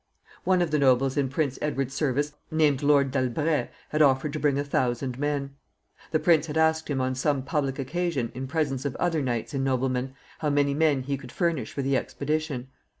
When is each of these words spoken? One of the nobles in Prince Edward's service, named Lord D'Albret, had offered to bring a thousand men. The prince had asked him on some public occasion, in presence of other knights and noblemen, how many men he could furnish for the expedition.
One 0.45 0.63
of 0.63 0.71
the 0.71 0.79
nobles 0.79 1.15
in 1.15 1.29
Prince 1.29 1.59
Edward's 1.61 1.93
service, 1.93 2.33
named 2.49 2.81
Lord 2.81 3.11
D'Albret, 3.11 3.69
had 3.89 4.01
offered 4.01 4.33
to 4.33 4.39
bring 4.39 4.57
a 4.57 4.63
thousand 4.63 5.19
men. 5.19 5.53
The 6.09 6.17
prince 6.17 6.47
had 6.47 6.57
asked 6.57 6.87
him 6.89 6.99
on 6.99 7.13
some 7.13 7.43
public 7.43 7.77
occasion, 7.77 8.31
in 8.33 8.47
presence 8.47 8.83
of 8.83 8.95
other 8.95 9.21
knights 9.21 9.53
and 9.53 9.63
noblemen, 9.63 10.15
how 10.39 10.49
many 10.49 10.73
men 10.73 11.03
he 11.03 11.17
could 11.17 11.31
furnish 11.31 11.71
for 11.71 11.83
the 11.83 11.95
expedition. 11.95 12.69